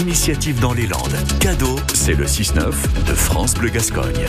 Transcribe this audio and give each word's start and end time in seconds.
initiative 0.00 0.60
dans 0.60 0.72
les 0.72 0.86
Landes. 0.86 1.16
Cadeau, 1.40 1.78
c'est 1.94 2.14
le 2.14 2.26
6-9 2.26 2.72
de 3.06 3.14
France 3.14 3.54
Bleu 3.54 3.70
Gascogne. 3.70 4.28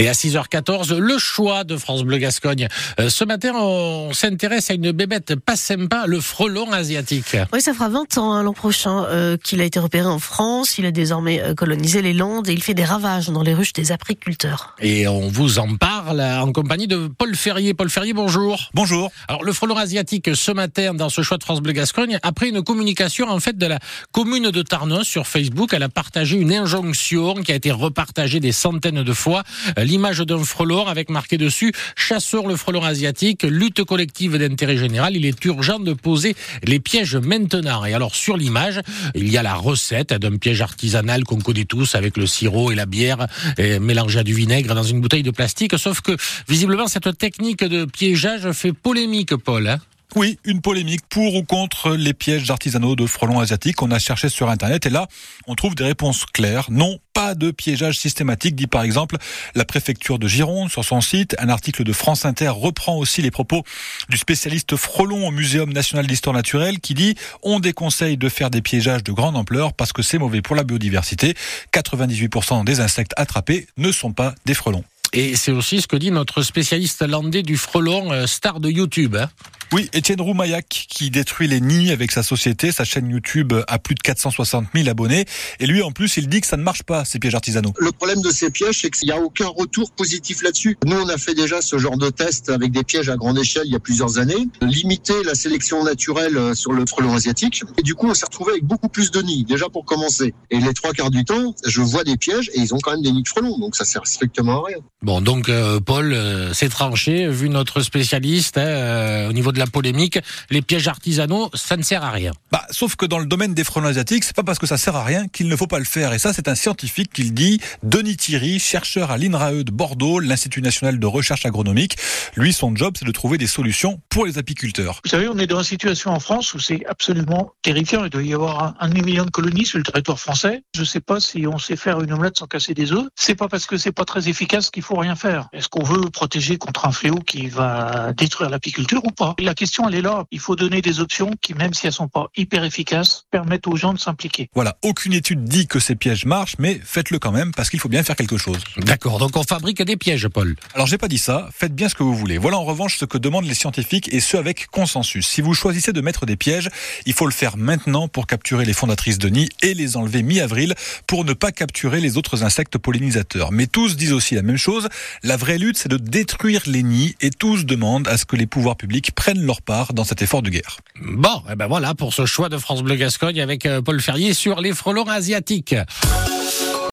Et 0.00 0.08
à 0.08 0.12
6h14, 0.12 0.96
le 0.96 1.18
choix 1.18 1.62
de 1.62 1.76
France 1.76 2.04
Bleu 2.04 2.16
Gascogne. 2.16 2.68
Euh, 2.98 3.10
ce 3.10 3.22
matin, 3.22 3.52
on 3.54 4.14
s'intéresse 4.14 4.70
à 4.70 4.72
une 4.72 4.92
bébête 4.92 5.34
pas 5.34 5.56
sympa, 5.56 6.04
le 6.06 6.22
frelon 6.22 6.72
asiatique. 6.72 7.36
Oui, 7.52 7.60
ça 7.60 7.74
fera 7.74 7.90
20 7.90 8.16
ans 8.16 8.32
hein, 8.32 8.42
l'an 8.42 8.54
prochain 8.54 9.04
euh, 9.10 9.36
qu'il 9.36 9.60
a 9.60 9.64
été 9.64 9.78
repéré 9.78 10.06
en 10.06 10.18
France. 10.18 10.78
Il 10.78 10.86
a 10.86 10.90
désormais 10.90 11.42
euh, 11.42 11.54
colonisé 11.54 12.00
les 12.00 12.14
Landes 12.14 12.48
et 12.48 12.54
il 12.54 12.62
fait 12.62 12.72
des 12.72 12.86
ravages 12.86 13.28
dans 13.28 13.42
les 13.42 13.52
ruches 13.52 13.74
des 13.74 13.92
apiculteurs. 13.92 14.74
Et 14.80 15.06
on 15.06 15.28
vous 15.28 15.58
en 15.58 15.76
parle 15.76 16.22
en 16.22 16.50
compagnie 16.50 16.86
de 16.88 17.06
Paul 17.06 17.36
Ferrier. 17.36 17.74
Paul 17.74 17.90
Ferrier, 17.90 18.14
bonjour. 18.14 18.70
Bonjour. 18.72 19.12
Alors, 19.28 19.44
le 19.44 19.52
frelon 19.52 19.76
asiatique, 19.76 20.34
ce 20.34 20.50
matin, 20.50 20.94
dans 20.94 21.10
ce 21.10 21.20
choix 21.20 21.36
de 21.36 21.44
France 21.44 21.60
Bleu 21.60 21.74
Gascogne, 21.74 22.18
après 22.22 22.48
une 22.48 22.62
communication, 22.62 23.28
en 23.28 23.38
fait, 23.38 23.58
de 23.58 23.66
la 23.66 23.78
commune 24.12 24.50
de 24.50 24.62
Tarnos 24.62 25.04
sur 25.04 25.26
Facebook, 25.26 25.74
elle 25.74 25.82
a 25.82 25.90
partagé 25.90 26.38
une 26.38 26.54
injonction 26.54 27.34
qui 27.34 27.52
a 27.52 27.54
été 27.54 27.70
repartagée 27.70 28.40
des 28.40 28.52
centaines 28.52 29.02
de 29.02 29.12
fois 29.12 29.42
l'image 29.90 30.20
d'un 30.20 30.44
frelon 30.44 30.86
avec 30.86 31.10
marqué 31.10 31.36
dessus 31.36 31.72
chasseur 31.96 32.46
le 32.46 32.54
frelon 32.54 32.84
asiatique, 32.84 33.42
lutte 33.42 33.82
collective 33.82 34.38
d'intérêt 34.38 34.76
général. 34.76 35.16
Il 35.16 35.26
est 35.26 35.44
urgent 35.44 35.80
de 35.80 35.94
poser 35.94 36.36
les 36.62 36.78
pièges 36.78 37.16
maintenant. 37.16 37.84
Et 37.84 37.92
alors 37.92 38.14
sur 38.14 38.36
l'image, 38.36 38.80
il 39.16 39.28
y 39.28 39.36
a 39.36 39.42
la 39.42 39.54
recette 39.54 40.12
d'un 40.14 40.36
piège 40.36 40.60
artisanal 40.60 41.24
qu'on 41.24 41.40
connaît 41.40 41.64
tous 41.64 41.96
avec 41.96 42.16
le 42.16 42.26
sirop 42.26 42.70
et 42.70 42.76
la 42.76 42.86
bière 42.86 43.26
mélangée 43.58 44.20
à 44.20 44.22
du 44.22 44.32
vinaigre 44.32 44.76
dans 44.76 44.84
une 44.84 45.00
bouteille 45.00 45.24
de 45.24 45.32
plastique. 45.32 45.76
Sauf 45.76 46.02
que 46.02 46.16
visiblement 46.48 46.86
cette 46.86 47.18
technique 47.18 47.64
de 47.64 47.84
piégeage 47.84 48.52
fait 48.52 48.72
polémique, 48.72 49.34
Paul. 49.34 49.66
Hein 49.66 49.80
oui, 50.16 50.38
une 50.44 50.60
polémique 50.60 51.02
pour 51.08 51.34
ou 51.36 51.42
contre 51.42 51.92
les 51.92 52.14
pièges 52.14 52.50
artisanaux 52.50 52.96
de 52.96 53.06
frelons 53.06 53.40
asiatiques. 53.40 53.80
On 53.82 53.90
a 53.90 53.98
cherché 53.98 54.28
sur 54.28 54.50
Internet 54.50 54.86
et 54.86 54.90
là, 54.90 55.06
on 55.46 55.54
trouve 55.54 55.74
des 55.74 55.84
réponses 55.84 56.26
claires. 56.26 56.66
Non, 56.70 56.98
pas 57.14 57.34
de 57.34 57.50
piégeage 57.50 57.98
systématique, 57.98 58.54
dit 58.56 58.66
par 58.66 58.82
exemple 58.82 59.16
la 59.54 59.64
préfecture 59.64 60.18
de 60.18 60.26
Gironde 60.26 60.70
sur 60.70 60.84
son 60.84 61.00
site. 61.00 61.36
Un 61.38 61.48
article 61.48 61.84
de 61.84 61.92
France 61.92 62.24
Inter 62.24 62.48
reprend 62.48 62.96
aussi 62.96 63.22
les 63.22 63.30
propos 63.30 63.62
du 64.08 64.16
spécialiste 64.16 64.76
frelon 64.76 65.28
au 65.28 65.30
Muséum 65.30 65.72
national 65.72 66.06
d'histoire 66.06 66.34
naturelle 66.34 66.80
qui 66.80 66.94
dit 66.94 67.14
on 67.42 67.60
déconseille 67.60 68.16
de 68.16 68.28
faire 68.28 68.50
des 68.50 68.62
piégeages 68.62 69.04
de 69.04 69.12
grande 69.12 69.36
ampleur 69.36 69.72
parce 69.72 69.92
que 69.92 70.02
c'est 70.02 70.18
mauvais 70.18 70.42
pour 70.42 70.56
la 70.56 70.64
biodiversité. 70.64 71.34
98% 71.72 72.64
des 72.64 72.80
insectes 72.80 73.12
attrapés 73.16 73.68
ne 73.76 73.92
sont 73.92 74.12
pas 74.12 74.34
des 74.44 74.54
frelons. 74.54 74.84
Et 75.12 75.34
c'est 75.36 75.50
aussi 75.50 75.80
ce 75.80 75.88
que 75.88 75.96
dit 75.96 76.10
notre 76.10 76.42
spécialiste 76.42 77.02
landais 77.02 77.42
du 77.42 77.56
frelon, 77.56 78.12
euh, 78.12 78.26
star 78.26 78.60
de 78.60 78.70
YouTube. 78.70 79.16
Hein. 79.16 79.28
Oui, 79.72 79.88
Étienne 79.92 80.20
Roumayac 80.20 80.66
qui 80.88 81.10
détruit 81.10 81.46
les 81.46 81.60
nids 81.60 81.92
avec 81.92 82.10
sa 82.10 82.24
société. 82.24 82.72
Sa 82.72 82.82
chaîne 82.82 83.08
YouTube 83.08 83.52
a 83.68 83.78
plus 83.78 83.94
de 83.94 84.00
460 84.00 84.66
000 84.74 84.88
abonnés. 84.88 85.26
Et 85.60 85.66
lui, 85.66 85.80
en 85.82 85.92
plus, 85.92 86.16
il 86.16 86.28
dit 86.28 86.40
que 86.40 86.48
ça 86.48 86.56
ne 86.56 86.62
marche 86.62 86.82
pas, 86.82 87.04
ces 87.04 87.20
pièges 87.20 87.36
artisanaux. 87.36 87.72
Le 87.78 87.92
problème 87.92 88.20
de 88.20 88.30
ces 88.30 88.50
pièges, 88.50 88.80
c'est 88.80 88.90
qu'il 88.90 89.06
n'y 89.06 89.12
a 89.12 89.20
aucun 89.20 89.46
retour 89.46 89.92
positif 89.92 90.42
là-dessus. 90.42 90.76
Nous, 90.84 90.96
on 90.96 91.08
a 91.08 91.16
fait 91.18 91.34
déjà 91.34 91.62
ce 91.62 91.78
genre 91.78 91.96
de 91.96 92.10
test 92.10 92.50
avec 92.50 92.72
des 92.72 92.82
pièges 92.82 93.08
à 93.08 93.16
grande 93.16 93.38
échelle 93.38 93.62
il 93.66 93.72
y 93.72 93.76
a 93.76 93.80
plusieurs 93.80 94.18
années. 94.18 94.48
Limiter 94.60 95.22
la 95.24 95.36
sélection 95.36 95.84
naturelle 95.84 96.36
euh, 96.36 96.54
sur 96.54 96.72
le 96.72 96.84
frelon 96.84 97.14
asiatique. 97.14 97.62
Et 97.78 97.82
du 97.82 97.94
coup, 97.94 98.08
on 98.08 98.14
s'est 98.14 98.26
retrouvé 98.26 98.52
avec 98.52 98.64
beaucoup 98.64 98.88
plus 98.88 99.12
de 99.12 99.22
nids, 99.22 99.44
déjà 99.44 99.68
pour 99.68 99.84
commencer. 99.84 100.34
Et 100.50 100.58
les 100.58 100.74
trois 100.74 100.92
quarts 100.92 101.10
du 101.10 101.24
temps, 101.24 101.54
je 101.64 101.80
vois 101.80 102.02
des 102.02 102.16
pièges 102.16 102.50
et 102.54 102.58
ils 102.58 102.74
ont 102.74 102.78
quand 102.78 102.90
même 102.90 103.02
des 103.02 103.12
nids 103.12 103.22
de 103.22 103.28
frelons. 103.28 103.56
Donc 103.58 103.76
ça 103.76 103.84
sert 103.84 104.04
strictement 104.04 104.64
à 104.64 104.66
rien. 104.66 104.78
Bon, 105.02 105.20
donc 105.20 105.48
euh, 105.48 105.78
Paul, 105.78 106.12
euh, 106.12 106.52
c'est 106.54 106.68
tranché, 106.68 107.28
vu 107.28 107.48
notre 107.48 107.82
spécialiste, 107.82 108.58
hein, 108.58 109.28
au 109.28 109.32
niveau 109.32 109.52
de 109.52 109.59
la 109.60 109.66
polémique, 109.66 110.18
les 110.50 110.62
pièges 110.62 110.88
artisanaux, 110.88 111.50
ça 111.54 111.76
ne 111.76 111.82
sert 111.82 112.02
à 112.02 112.10
rien. 112.10 112.32
Bah, 112.50 112.66
sauf 112.70 112.96
que 112.96 113.06
dans 113.06 113.18
le 113.18 113.26
domaine 113.26 113.54
des 113.54 113.64
frelons 113.64 113.86
asiatiques, 113.86 114.24
c'est 114.24 114.34
pas 114.34 114.42
parce 114.42 114.58
que 114.58 114.66
ça 114.66 114.76
sert 114.76 114.96
à 114.96 115.04
rien 115.04 115.28
qu'il 115.28 115.48
ne 115.48 115.56
faut 115.56 115.68
pas 115.68 115.78
le 115.78 115.84
faire. 115.84 116.12
Et 116.12 116.18
ça, 116.18 116.32
c'est 116.32 116.48
un 116.48 116.54
scientifique 116.54 117.12
qui 117.12 117.24
le 117.24 117.30
dit, 117.30 117.60
Denis 117.82 118.16
Thierry, 118.16 118.58
chercheur 118.58 119.10
à 119.10 119.18
l'INRAE 119.18 119.62
de 119.62 119.70
Bordeaux, 119.70 120.18
l'Institut 120.18 120.62
national 120.62 120.98
de 120.98 121.06
recherche 121.06 121.46
agronomique. 121.46 121.96
Lui, 122.36 122.52
son 122.52 122.74
job, 122.74 122.94
c'est 122.98 123.04
de 123.04 123.12
trouver 123.12 123.38
des 123.38 123.46
solutions 123.46 124.00
pour 124.08 124.26
les 124.26 124.38
apiculteurs. 124.38 125.00
Vous 125.04 125.10
savez, 125.10 125.28
on 125.28 125.38
est 125.38 125.46
dans 125.46 125.58
une 125.58 125.64
situation 125.64 126.10
en 126.10 126.20
France 126.20 126.54
où 126.54 126.58
c'est 126.58 126.84
absolument 126.86 127.52
terrifiant. 127.62 128.04
Il 128.04 128.10
doit 128.10 128.22
y 128.22 128.34
avoir 128.34 128.64
un, 128.64 128.74
un 128.80 128.88
demi-million 128.88 129.24
de 129.24 129.30
colonies 129.30 129.66
sur 129.66 129.78
le 129.78 129.84
territoire 129.84 130.18
français. 130.18 130.62
Je 130.74 130.80
ne 130.80 130.86
sais 130.86 131.00
pas 131.00 131.20
si 131.20 131.46
on 131.46 131.58
sait 131.58 131.76
faire 131.76 132.00
une 132.00 132.12
omelette 132.12 132.38
sans 132.38 132.46
casser 132.46 132.74
des 132.74 132.92
œufs. 132.92 133.06
C'est 133.14 133.34
pas 133.34 133.48
parce 133.48 133.66
que 133.66 133.76
c'est 133.76 133.92
pas 133.92 134.04
très 134.04 134.28
efficace 134.28 134.70
qu'il 134.70 134.82
faut 134.82 134.96
rien 134.96 135.16
faire. 135.16 135.48
Est-ce 135.52 135.68
qu'on 135.68 135.84
veut 135.84 136.10
protéger 136.10 136.56
contre 136.56 136.86
un 136.86 136.92
fléau 136.92 137.16
qui 137.16 137.48
va 137.48 138.12
détruire 138.16 138.50
l'apiculture 138.50 139.04
ou 139.04 139.10
pas? 139.10 139.34
La 139.50 139.54
question, 139.54 139.88
elle 139.88 139.96
est 139.96 140.00
là. 140.00 140.26
Il 140.30 140.38
faut 140.38 140.54
donner 140.54 140.80
des 140.80 141.00
options 141.00 141.32
qui, 141.42 141.54
même 141.54 141.74
si 141.74 141.88
elles 141.88 141.92
sont 141.92 142.06
pas 142.06 142.28
hyper 142.36 142.62
efficaces, 142.62 143.24
permettent 143.32 143.66
aux 143.66 143.74
gens 143.74 143.92
de 143.92 143.98
s'impliquer. 143.98 144.48
Voilà, 144.54 144.76
aucune 144.82 145.12
étude 145.12 145.42
dit 145.42 145.66
que 145.66 145.80
ces 145.80 145.96
pièges 145.96 146.24
marchent, 146.24 146.54
mais 146.60 146.80
faites-le 146.84 147.18
quand 147.18 147.32
même 147.32 147.50
parce 147.52 147.68
qu'il 147.68 147.80
faut 147.80 147.88
bien 147.88 148.04
faire 148.04 148.14
quelque 148.14 148.36
chose. 148.36 148.58
D'accord, 148.76 149.18
donc 149.18 149.36
on 149.36 149.42
fabrique 149.42 149.82
des 149.82 149.96
pièges, 149.96 150.28
Paul. 150.28 150.54
Alors 150.72 150.86
j'ai 150.86 150.98
pas 150.98 151.08
dit 151.08 151.18
ça, 151.18 151.48
faites 151.52 151.74
bien 151.74 151.88
ce 151.88 151.96
que 151.96 152.04
vous 152.04 152.14
voulez. 152.14 152.38
Voilà 152.38 152.58
en 152.58 152.64
revanche 152.64 152.96
ce 152.96 153.04
que 153.04 153.18
demandent 153.18 153.44
les 153.44 153.54
scientifiques 153.54 154.14
et 154.14 154.20
ce 154.20 154.36
avec 154.36 154.68
consensus. 154.68 155.26
Si 155.26 155.40
vous 155.40 155.52
choisissez 155.52 155.92
de 155.92 156.00
mettre 156.00 156.26
des 156.26 156.36
pièges, 156.36 156.68
il 157.04 157.12
faut 157.12 157.26
le 157.26 157.32
faire 157.32 157.56
maintenant 157.56 158.06
pour 158.06 158.28
capturer 158.28 158.64
les 158.64 158.72
fondatrices 158.72 159.18
de 159.18 159.30
nids 159.30 159.48
et 159.62 159.74
les 159.74 159.96
enlever 159.96 160.22
mi-avril 160.22 160.76
pour 161.08 161.24
ne 161.24 161.32
pas 161.32 161.50
capturer 161.50 162.00
les 162.00 162.16
autres 162.16 162.44
insectes 162.44 162.78
pollinisateurs. 162.78 163.50
Mais 163.50 163.66
tous 163.66 163.96
disent 163.96 164.12
aussi 164.12 164.36
la 164.36 164.42
même 164.42 164.58
chose, 164.58 164.88
la 165.24 165.36
vraie 165.36 165.58
lutte 165.58 165.76
c'est 165.76 165.88
de 165.88 165.96
détruire 165.96 166.62
les 166.66 166.84
nids 166.84 167.16
et 167.20 167.30
tous 167.30 167.66
demandent 167.66 168.06
à 168.06 168.16
ce 168.16 168.24
que 168.24 168.36
les 168.36 168.46
pouvoirs 168.46 168.76
publics 168.76 169.10
prennent 169.12 169.39
leur 169.44 169.62
part 169.62 169.92
dans 169.92 170.04
cet 170.04 170.22
effort 170.22 170.42
de 170.42 170.50
guerre. 170.50 170.78
Bon, 171.00 171.42
et 171.50 171.56
ben 171.56 171.66
voilà 171.66 171.94
pour 171.94 172.14
ce 172.14 172.26
choix 172.26 172.48
de 172.48 172.58
France 172.58 172.82
Bleu 172.82 172.96
Gascogne 172.96 173.40
avec 173.40 173.66
euh, 173.66 173.82
Paul 173.82 174.00
Ferrier 174.00 174.34
sur 174.34 174.60
les 174.60 174.72
frelons 174.72 175.08
asiatiques. 175.08 175.74